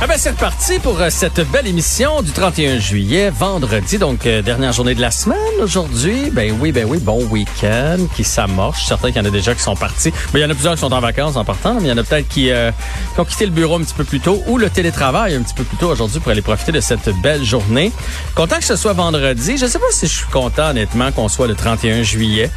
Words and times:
Ah 0.00 0.06
ben 0.06 0.14
c'est 0.16 0.30
reparti 0.30 0.78
pour 0.78 1.00
euh, 1.00 1.10
cette 1.10 1.40
belle 1.50 1.66
émission 1.66 2.22
du 2.22 2.30
31 2.30 2.78
juillet, 2.78 3.30
vendredi, 3.30 3.98
donc 3.98 4.26
euh, 4.26 4.42
dernière 4.42 4.72
journée 4.72 4.94
de 4.94 5.00
la 5.00 5.10
semaine 5.10 5.36
aujourd'hui. 5.60 6.30
Ben 6.30 6.54
oui, 6.60 6.70
ben 6.70 6.86
oui, 6.88 6.98
bon 6.98 7.24
week-end 7.24 7.98
qui 8.14 8.22
s'amorce. 8.22 8.86
Certains 8.86 9.08
qu'il 9.08 9.20
y 9.20 9.26
en 9.26 9.28
a 9.28 9.32
déjà 9.32 9.56
qui 9.56 9.60
sont 9.60 9.74
partis. 9.74 10.12
Mais 10.32 10.38
il 10.38 10.42
y 10.44 10.46
en 10.46 10.50
a 10.50 10.54
plusieurs 10.54 10.74
qui 10.74 10.80
sont 10.80 10.92
en 10.92 11.00
vacances 11.00 11.34
en 11.34 11.44
partant, 11.44 11.74
mais 11.74 11.80
il 11.80 11.88
y 11.88 11.92
en 11.92 11.98
a 11.98 12.04
peut-être 12.04 12.28
qui, 12.28 12.52
euh, 12.52 12.70
qui, 13.12 13.20
ont 13.20 13.24
quitté 13.24 13.46
le 13.46 13.50
bureau 13.50 13.74
un 13.74 13.80
petit 13.80 13.92
peu 13.92 14.04
plus 14.04 14.20
tôt 14.20 14.40
ou 14.46 14.56
le 14.56 14.70
télétravail 14.70 15.34
un 15.34 15.42
petit 15.42 15.54
peu 15.54 15.64
plus 15.64 15.76
tôt 15.76 15.90
aujourd'hui 15.90 16.20
pour 16.20 16.30
aller 16.30 16.42
profiter 16.42 16.70
de 16.70 16.80
cette 16.80 17.10
belle 17.20 17.42
journée. 17.42 17.90
Content 18.36 18.58
que 18.58 18.64
ce 18.64 18.76
soit 18.76 18.92
vendredi. 18.92 19.56
Je 19.58 19.66
sais 19.66 19.80
pas 19.80 19.90
si 19.90 20.06
je 20.06 20.14
suis 20.14 20.28
content 20.28 20.70
honnêtement 20.70 21.10
qu'on 21.10 21.26
soit 21.26 21.48
le 21.48 21.56
31 21.56 22.04
juillet. 22.04 22.52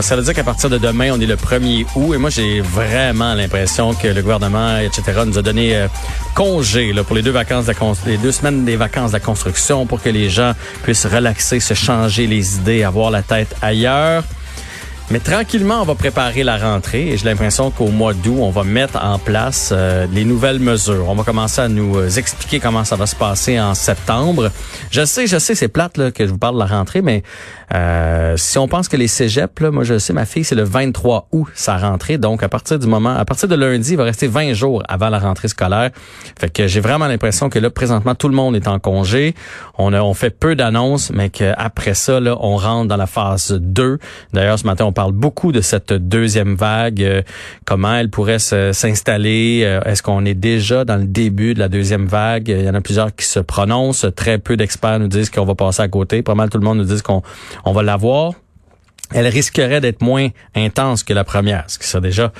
Ça 0.00 0.14
veut 0.14 0.22
dire 0.22 0.34
qu'à 0.34 0.44
partir 0.44 0.68
de 0.68 0.76
demain, 0.76 1.10
on 1.14 1.20
est 1.22 1.26
le 1.26 1.36
1er 1.36 1.86
août 1.94 2.12
et 2.12 2.18
moi 2.18 2.28
j'ai 2.28 2.60
vraiment 2.60 3.32
l'impression 3.32 3.94
que 3.94 4.08
le 4.08 4.20
gouvernement, 4.20 4.76
etc., 4.76 5.22
nous 5.24 5.38
a 5.38 5.42
donné 5.42 5.86
congé 6.34 6.81
pour 7.06 7.16
les 7.16 7.22
deux 7.22 7.30
vacances 7.30 7.66
de 7.66 7.74
les 8.06 8.16
deux 8.16 8.32
semaines 8.32 8.64
des 8.64 8.76
vacances 8.76 9.12
de 9.12 9.16
la 9.16 9.20
construction 9.20 9.86
pour 9.86 10.02
que 10.02 10.08
les 10.08 10.28
gens 10.28 10.52
puissent 10.82 11.06
relaxer, 11.06 11.60
se 11.60 11.74
changer 11.74 12.26
les 12.26 12.56
idées, 12.56 12.82
avoir 12.82 13.10
la 13.10 13.22
tête 13.22 13.54
ailleurs. 13.62 14.24
Mais 15.12 15.20
tranquillement, 15.20 15.82
on 15.82 15.84
va 15.84 15.94
préparer 15.94 16.42
la 16.42 16.56
rentrée 16.56 17.08
et 17.08 17.18
j'ai 17.18 17.26
l'impression 17.26 17.70
qu'au 17.70 17.88
mois 17.88 18.14
d'août, 18.14 18.38
on 18.40 18.50
va 18.50 18.64
mettre 18.64 18.98
en 19.04 19.18
place 19.18 19.68
euh, 19.70 20.06
les 20.10 20.24
nouvelles 20.24 20.58
mesures. 20.58 21.04
On 21.06 21.14
va 21.14 21.22
commencer 21.22 21.60
à 21.60 21.68
nous 21.68 21.98
euh, 21.98 22.08
expliquer 22.08 22.60
comment 22.60 22.82
ça 22.82 22.96
va 22.96 23.04
se 23.04 23.14
passer 23.14 23.60
en 23.60 23.74
septembre. 23.74 24.50
Je 24.90 25.04
sais, 25.04 25.26
je 25.26 25.38
sais, 25.38 25.54
c'est 25.54 25.68
plate 25.68 25.98
là, 25.98 26.12
que 26.12 26.24
je 26.24 26.30
vous 26.30 26.38
parle 26.38 26.54
de 26.54 26.60
la 26.60 26.66
rentrée, 26.66 27.02
mais 27.02 27.22
euh, 27.74 28.38
si 28.38 28.56
on 28.56 28.68
pense 28.68 28.88
que 28.88 28.96
les 28.96 29.06
cégeps, 29.06 29.60
là, 29.60 29.70
moi 29.70 29.84
je 29.84 29.98
sais, 29.98 30.14
ma 30.14 30.24
fille, 30.24 30.44
c'est 30.44 30.54
le 30.54 30.64
23 30.64 31.28
août 31.32 31.48
sa 31.54 31.76
rentrée. 31.76 32.16
Donc 32.16 32.42
à 32.42 32.48
partir 32.48 32.78
du 32.78 32.86
moment, 32.86 33.14
à 33.14 33.26
partir 33.26 33.48
de 33.48 33.54
lundi, 33.54 33.92
il 33.92 33.96
va 33.98 34.04
rester 34.04 34.28
20 34.28 34.54
jours 34.54 34.82
avant 34.88 35.10
la 35.10 35.18
rentrée 35.18 35.48
scolaire. 35.48 35.90
Fait 36.40 36.50
que 36.50 36.66
j'ai 36.66 36.80
vraiment 36.80 37.06
l'impression 37.06 37.50
que 37.50 37.58
là, 37.58 37.68
présentement, 37.68 38.14
tout 38.14 38.28
le 38.28 38.34
monde 38.34 38.56
est 38.56 38.66
en 38.66 38.78
congé. 38.78 39.34
On 39.76 39.92
a, 39.92 40.00
on 40.00 40.14
fait 40.14 40.30
peu 40.30 40.56
d'annonces, 40.56 41.10
mais 41.10 41.28
qu'après 41.28 41.92
ça, 41.92 42.18
là, 42.18 42.34
on 42.40 42.56
rentre 42.56 42.88
dans 42.88 42.96
la 42.96 43.06
phase 43.06 43.52
2. 43.52 43.98
D'ailleurs, 44.32 44.58
ce 44.58 44.66
matin, 44.66 44.86
on 44.86 44.92
parle 44.92 45.01
beaucoup 45.10 45.50
de 45.50 45.60
cette 45.60 45.92
deuxième 45.92 46.54
vague, 46.54 47.02
euh, 47.02 47.22
comment 47.64 47.94
elle 47.94 48.10
pourrait 48.10 48.38
s'installer. 48.38 49.62
Euh, 49.64 49.80
est-ce 49.82 50.02
qu'on 50.02 50.24
est 50.24 50.34
déjà 50.34 50.84
dans 50.84 50.96
le 50.96 51.06
début 51.06 51.54
de 51.54 51.58
la 51.58 51.68
deuxième 51.68 52.06
vague? 52.06 52.48
Il 52.48 52.62
y 52.62 52.70
en 52.70 52.74
a 52.74 52.80
plusieurs 52.80 53.14
qui 53.14 53.26
se 53.26 53.40
prononcent. 53.40 54.06
Très 54.14 54.38
peu 54.38 54.56
d'experts 54.56 55.00
nous 55.00 55.08
disent 55.08 55.30
qu'on 55.30 55.44
va 55.44 55.54
passer 55.54 55.82
à 55.82 55.88
côté. 55.88 56.22
Pas 56.22 56.34
mal 56.34 56.50
tout 56.50 56.58
le 56.58 56.64
monde 56.64 56.78
nous 56.78 56.84
dit 56.84 57.02
qu'on 57.02 57.22
on 57.64 57.72
va 57.72 57.82
l'avoir 57.82 58.34
elle 59.10 59.26
risquerait 59.26 59.80
d'être 59.80 60.02
moins 60.02 60.28
intense 60.54 61.02
que 61.02 61.12
la 61.12 61.24
première, 61.24 61.64
ce 61.66 61.78
qui 61.78 61.86
serait 61.86 62.00
déjà 62.00 62.32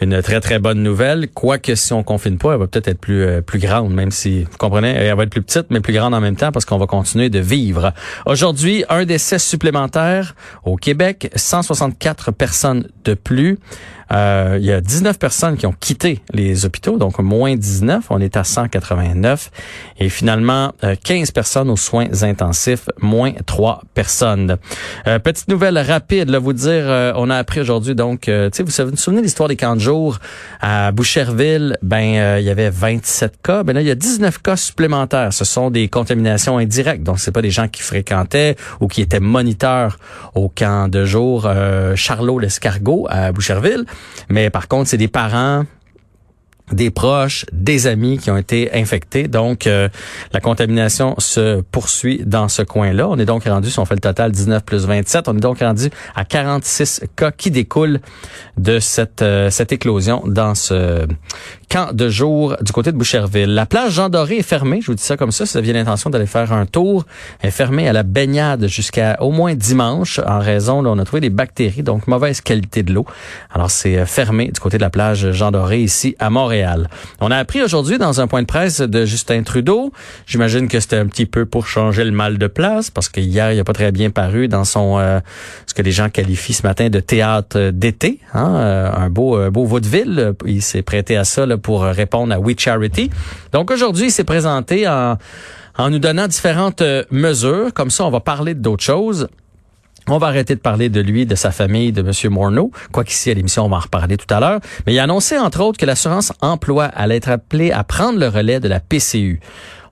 une 0.00 0.22
très 0.22 0.40
très 0.40 0.58
bonne 0.58 0.82
nouvelle. 0.82 1.28
Quoique 1.32 1.74
si 1.74 1.92
on 1.92 2.02
confine 2.02 2.38
pas, 2.38 2.54
elle 2.54 2.60
va 2.60 2.66
peut-être 2.66 2.88
être 2.88 3.00
plus 3.00 3.22
euh, 3.22 3.40
plus 3.40 3.58
grande, 3.58 3.92
même 3.92 4.10
si 4.10 4.44
vous 4.44 4.56
comprenez, 4.58 4.90
elle 4.90 5.14
va 5.16 5.24
être 5.24 5.30
plus 5.30 5.42
petite 5.42 5.66
mais 5.70 5.80
plus 5.80 5.92
grande 5.92 6.14
en 6.14 6.20
même 6.20 6.36
temps 6.36 6.52
parce 6.52 6.64
qu'on 6.64 6.78
va 6.78 6.86
continuer 6.86 7.28
de 7.28 7.40
vivre. 7.40 7.92
Aujourd'hui, 8.26 8.84
un 8.88 9.04
décès 9.04 9.38
supplémentaire 9.38 10.34
au 10.64 10.76
Québec, 10.76 11.30
164 11.34 12.32
personnes 12.32 12.88
de 13.04 13.14
plus. 13.14 13.58
Euh, 14.12 14.56
il 14.60 14.66
y 14.66 14.72
a 14.72 14.80
19 14.80 15.18
personnes 15.18 15.56
qui 15.56 15.66
ont 15.66 15.74
quitté 15.78 16.20
les 16.32 16.66
hôpitaux, 16.66 16.98
donc 16.98 17.18
moins 17.18 17.56
19. 17.56 18.06
On 18.10 18.20
est 18.20 18.36
à 18.36 18.44
189. 18.44 19.50
Et 19.98 20.08
finalement, 20.08 20.72
15 21.04 21.28
euh, 21.28 21.32
personnes 21.32 21.70
aux 21.70 21.76
soins 21.76 22.22
intensifs, 22.22 22.86
moins 23.00 23.32
3 23.46 23.82
personnes. 23.94 24.56
Euh, 25.06 25.18
petite 25.18 25.48
nouvelle 25.48 25.78
rapide, 25.78 26.30
là, 26.30 26.38
vous 26.38 26.52
dire, 26.52 26.84
on 27.16 27.30
a 27.30 27.36
appris 27.36 27.60
aujourd'hui, 27.60 27.94
donc, 27.94 28.22
tu 28.22 28.30
sais, 28.52 28.62
vous, 28.62 28.90
vous 28.90 28.96
souvenez 28.96 29.20
de 29.20 29.24
l'histoire 29.24 29.48
des 29.48 29.56
camps 29.56 29.76
de 29.76 29.80
jour? 29.80 30.18
À 30.60 30.92
Boucherville? 30.92 31.76
Ben, 31.82 32.38
il 32.38 32.44
y 32.44 32.50
avait 32.50 32.70
27 32.70 33.34
cas. 33.42 33.62
Ben 33.62 33.72
là, 33.72 33.80
il 33.80 33.86
y 33.86 33.90
a 33.90 33.94
19 33.94 34.38
cas 34.42 34.56
supplémentaires. 34.56 35.32
Ce 35.32 35.44
sont 35.44 35.70
des 35.70 35.88
contaminations 35.88 36.58
indirectes. 36.58 37.02
Donc, 37.02 37.18
c'est 37.18 37.32
pas 37.32 37.42
des 37.42 37.50
gens 37.50 37.68
qui 37.68 37.82
fréquentaient 37.82 38.56
ou 38.80 38.88
qui 38.88 39.02
étaient 39.02 39.20
moniteurs 39.20 39.98
au 40.34 40.48
camp 40.48 40.88
de 40.88 41.04
jour 41.04 41.48
Charlot-l'Escargot 41.94 43.06
à 43.08 43.32
Boucherville. 43.32 43.84
Mais 44.28 44.50
par 44.50 44.68
contre, 44.68 44.88
c'est 44.88 44.96
des 44.96 45.08
parents 45.08 45.64
des 46.72 46.90
proches, 46.90 47.44
des 47.52 47.86
amis 47.86 48.18
qui 48.18 48.30
ont 48.30 48.36
été 48.36 48.72
infectés. 48.72 49.28
Donc, 49.28 49.66
euh, 49.66 49.88
la 50.32 50.40
contamination 50.40 51.14
se 51.18 51.60
poursuit 51.60 52.22
dans 52.24 52.48
ce 52.48 52.62
coin-là. 52.62 53.08
On 53.08 53.18
est 53.18 53.26
donc 53.26 53.44
rendu, 53.44 53.70
si 53.70 53.78
on 53.78 53.84
fait 53.84 53.94
le 53.94 54.00
total 54.00 54.32
19 54.32 54.64
plus 54.64 54.86
27, 54.86 55.28
on 55.28 55.36
est 55.36 55.40
donc 55.40 55.60
rendu 55.60 55.90
à 56.14 56.24
46 56.24 57.04
cas 57.16 57.30
qui 57.30 57.50
découlent 57.50 58.00
de 58.56 58.78
cette, 58.78 59.22
euh, 59.22 59.50
cette 59.50 59.72
éclosion 59.72 60.22
dans 60.26 60.54
ce 60.54 61.06
de 61.92 62.08
jour 62.08 62.56
du 62.60 62.70
côté 62.70 62.92
de 62.92 62.96
Boucherville. 62.96 63.52
La 63.52 63.66
plage 63.66 63.94
Jean 63.94 64.08
Doré 64.08 64.38
est 64.38 64.42
fermée, 64.42 64.80
je 64.80 64.86
vous 64.86 64.94
dis 64.94 65.02
ça 65.02 65.16
comme 65.16 65.32
ça, 65.32 65.44
si 65.44 65.54
vous 65.54 65.58
aviez 65.58 65.72
l'intention 65.72 66.08
d'aller 66.08 66.26
faire 66.26 66.52
un 66.52 66.66
tour. 66.66 67.04
Elle 67.40 67.48
est 67.48 67.52
fermée 67.52 67.88
à 67.88 67.92
la 67.92 68.04
baignade 68.04 68.68
jusqu'à 68.68 69.16
au 69.20 69.32
moins 69.32 69.54
dimanche 69.54 70.20
en 70.24 70.38
raison, 70.38 70.82
là, 70.82 70.90
on 70.90 70.98
a 70.98 71.04
trouvé 71.04 71.20
des 71.20 71.30
bactéries, 71.30 71.82
donc 71.82 72.06
mauvaise 72.06 72.40
qualité 72.40 72.84
de 72.84 72.92
l'eau. 72.92 73.06
Alors, 73.52 73.72
c'est 73.72 73.98
euh, 73.98 74.06
fermé 74.06 74.52
du 74.52 74.60
côté 74.60 74.76
de 74.76 74.82
la 74.82 74.90
plage 74.90 75.32
Jean 75.32 75.50
Doré 75.50 75.80
ici 75.80 76.14
à 76.20 76.30
Montréal. 76.30 76.88
On 77.20 77.32
a 77.32 77.38
appris 77.38 77.60
aujourd'hui 77.60 77.98
dans 77.98 78.20
un 78.20 78.28
point 78.28 78.42
de 78.42 78.46
presse 78.46 78.80
de 78.80 79.04
Justin 79.04 79.42
Trudeau, 79.42 79.92
j'imagine 80.26 80.68
que 80.68 80.78
c'était 80.78 80.98
un 80.98 81.06
petit 81.06 81.26
peu 81.26 81.44
pour 81.44 81.66
changer 81.66 82.04
le 82.04 82.12
mal 82.12 82.38
de 82.38 82.46
place, 82.46 82.92
parce 82.92 83.08
que 83.08 83.20
hier, 83.20 83.52
il 83.52 83.58
a 83.58 83.64
pas 83.64 83.72
très 83.72 83.90
bien 83.90 84.10
paru 84.10 84.46
dans 84.46 84.64
son 84.64 84.98
euh, 85.00 85.18
ce 85.66 85.74
que 85.74 85.82
les 85.82 85.92
gens 85.92 86.08
qualifient 86.08 86.54
ce 86.54 86.62
matin 86.62 86.88
de 86.88 87.00
théâtre 87.00 87.70
d'été, 87.70 88.20
hein, 88.32 88.54
euh, 88.54 88.92
un 88.96 89.10
beau 89.10 89.50
beau 89.50 89.64
vaudeville. 89.64 90.34
Il 90.46 90.62
s'est 90.62 90.82
prêté 90.82 91.16
à 91.16 91.24
ça 91.24 91.46
pour 91.64 91.82
répondre 91.82 92.32
à 92.32 92.38
We 92.38 92.54
Charity. 92.56 93.10
Donc 93.52 93.72
aujourd'hui, 93.72 94.06
il 94.06 94.12
s'est 94.12 94.22
présenté 94.22 94.86
en 94.86 95.16
en 95.76 95.90
nous 95.90 95.98
donnant 95.98 96.28
différentes 96.28 96.82
euh, 96.82 97.04
mesures. 97.10 97.72
Comme 97.74 97.90
ça, 97.90 98.04
on 98.04 98.10
va 98.10 98.20
parler 98.20 98.54
d'autres 98.54 98.84
choses. 98.84 99.28
On 100.06 100.18
va 100.18 100.26
arrêter 100.26 100.54
de 100.54 100.60
parler 100.60 100.90
de 100.90 101.00
lui, 101.00 101.24
de 101.24 101.34
sa 101.34 101.50
famille, 101.50 101.90
de 101.90 102.02
M. 102.02 102.32
Morneau. 102.32 102.70
Quoi 102.92 103.04
qu'ici, 103.04 103.30
à 103.30 103.34
l'émission, 103.34 103.64
on 103.64 103.68
va 103.70 103.78
en 103.78 103.80
reparler 103.80 104.18
tout 104.18 104.32
à 104.32 104.38
l'heure. 104.38 104.60
Mais 104.86 104.92
il 104.92 104.98
a 104.98 105.04
annoncé, 105.04 105.38
entre 105.38 105.62
autres, 105.62 105.78
que 105.78 105.86
l'assurance 105.86 106.32
emploi 106.42 106.84
allait 106.84 107.16
être 107.16 107.30
appelée 107.30 107.72
à 107.72 107.84
prendre 107.84 108.18
le 108.18 108.28
relais 108.28 108.60
de 108.60 108.68
la 108.68 108.80
PCU. 108.80 109.40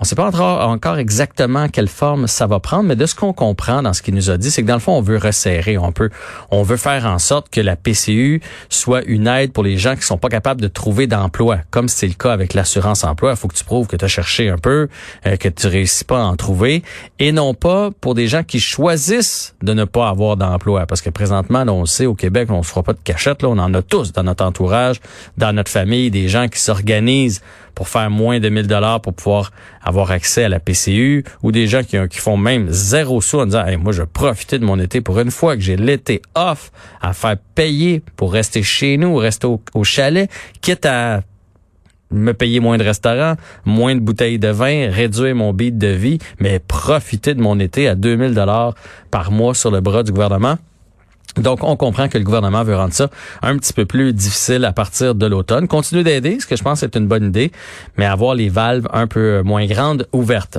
On 0.00 0.02
ne 0.02 0.06
sait 0.06 0.14
pas 0.14 0.30
encore 0.30 0.98
exactement 0.98 1.68
quelle 1.68 1.88
forme 1.88 2.28
ça 2.28 2.46
va 2.46 2.60
prendre, 2.60 2.84
mais 2.84 2.94
de 2.94 3.04
ce 3.04 3.16
qu'on 3.16 3.32
comprend 3.32 3.82
dans 3.82 3.92
ce 3.92 4.00
qu'il 4.00 4.14
nous 4.14 4.30
a 4.30 4.36
dit, 4.36 4.48
c'est 4.52 4.62
que 4.62 4.68
dans 4.68 4.74
le 4.74 4.80
fond, 4.80 4.92
on 4.92 5.00
veut 5.00 5.16
resserrer, 5.16 5.76
on 5.76 5.90
peut, 5.90 6.10
on 6.52 6.62
veut 6.62 6.76
faire 6.76 7.04
en 7.06 7.18
sorte 7.18 7.48
que 7.50 7.60
la 7.60 7.74
PCU 7.74 8.40
soit 8.68 9.02
une 9.06 9.26
aide 9.26 9.52
pour 9.52 9.64
les 9.64 9.76
gens 9.76 9.96
qui 9.96 10.02
sont 10.02 10.16
pas 10.16 10.28
capables 10.28 10.60
de 10.60 10.68
trouver 10.68 11.08
d'emploi, 11.08 11.58
comme 11.70 11.88
c'est 11.88 12.06
le 12.06 12.14
cas 12.14 12.32
avec 12.32 12.54
l'assurance 12.54 13.02
emploi. 13.02 13.32
Il 13.32 13.36
faut 13.36 13.48
que 13.48 13.56
tu 13.56 13.64
prouves 13.64 13.88
que 13.88 13.96
tu 13.96 14.04
as 14.04 14.08
cherché 14.08 14.48
un 14.48 14.56
peu, 14.56 14.86
euh, 15.26 15.36
que 15.36 15.48
tu 15.48 15.66
réussis 15.66 16.04
pas 16.04 16.20
à 16.20 16.26
en 16.26 16.36
trouver, 16.36 16.84
et 17.18 17.32
non 17.32 17.52
pas 17.54 17.90
pour 18.00 18.14
des 18.14 18.28
gens 18.28 18.44
qui 18.44 18.60
choisissent 18.60 19.56
de 19.62 19.74
ne 19.74 19.82
pas 19.82 20.08
avoir 20.08 20.36
d'emploi, 20.36 20.86
parce 20.86 21.00
que 21.00 21.10
présentement, 21.10 21.64
on 21.66 21.86
sait 21.86 22.06
au 22.06 22.14
Québec, 22.14 22.50
on 22.52 22.62
se 22.62 22.68
fera 22.68 22.84
pas 22.84 22.92
de 22.92 23.00
cachette, 23.02 23.42
là, 23.42 23.48
on 23.48 23.58
en 23.58 23.74
a 23.74 23.82
tous 23.82 24.12
dans 24.12 24.22
notre 24.22 24.44
entourage, 24.44 25.00
dans 25.36 25.52
notre 25.52 25.72
famille, 25.72 26.12
des 26.12 26.28
gens 26.28 26.46
qui 26.46 26.60
s'organisent 26.60 27.42
pour 27.78 27.88
faire 27.88 28.10
moins 28.10 28.40
de 28.40 28.48
1000 28.48 28.66
dollars 28.66 29.00
pour 29.00 29.14
pouvoir 29.14 29.52
avoir 29.88 30.10
accès 30.10 30.44
à 30.44 30.50
la 30.50 30.60
PCU 30.60 31.24
ou 31.42 31.50
des 31.50 31.66
gens 31.66 31.82
qui, 31.82 31.96
font 32.18 32.36
même 32.36 32.66
zéro 32.68 33.22
sous 33.22 33.40
en 33.40 33.46
disant 33.46 33.64
moi 33.78 33.92
je 33.92 34.02
profiter 34.02 34.58
de 34.58 34.64
mon 34.64 34.78
été 34.78 35.00
pour 35.00 35.18
une 35.18 35.30
fois 35.30 35.56
que 35.56 35.62
j'ai 35.62 35.76
l'été 35.76 36.20
off 36.34 36.70
à 37.00 37.14
faire 37.14 37.38
payer 37.54 38.02
pour 38.16 38.34
rester 38.34 38.62
chez 38.62 38.98
nous, 38.98 39.16
rester 39.16 39.46
au, 39.46 39.84
chalet, 39.84 40.30
quitte 40.60 40.84
à 40.84 41.22
me 42.10 42.32
payer 42.32 42.60
moins 42.60 42.76
de 42.76 42.82
restaurants, 42.82 43.36
moins 43.64 43.94
de 43.94 44.00
bouteilles 44.00 44.38
de 44.38 44.48
vin, 44.48 44.90
réduire 44.90 45.34
mon 45.34 45.54
beat 45.54 45.78
de 45.78 45.88
vie, 45.88 46.18
mais 46.38 46.58
profiter 46.58 47.32
de 47.32 47.40
mon 47.40 47.58
été 47.58 47.88
à 47.88 47.94
2000 47.94 48.34
dollars 48.34 48.74
par 49.10 49.30
mois 49.30 49.54
sur 49.54 49.70
le 49.70 49.80
bras 49.80 50.02
du 50.02 50.12
gouvernement. 50.12 50.58
Donc, 51.36 51.62
on 51.62 51.76
comprend 51.76 52.08
que 52.08 52.18
le 52.18 52.24
gouvernement 52.24 52.64
veut 52.64 52.76
rendre 52.76 52.94
ça 52.94 53.10
un 53.42 53.56
petit 53.58 53.72
peu 53.72 53.84
plus 53.84 54.12
difficile 54.12 54.64
à 54.64 54.72
partir 54.72 55.14
de 55.14 55.26
l'automne. 55.26 55.68
Continuer 55.68 56.02
d'aider, 56.02 56.38
ce 56.40 56.46
que 56.46 56.56
je 56.56 56.62
pense 56.62 56.82
est 56.82 56.96
une 56.96 57.06
bonne 57.06 57.26
idée, 57.26 57.52
mais 57.96 58.06
avoir 58.06 58.34
les 58.34 58.48
valves 58.48 58.88
un 58.92 59.06
peu 59.06 59.42
moins 59.42 59.66
grandes 59.66 60.08
ouvertes. 60.12 60.56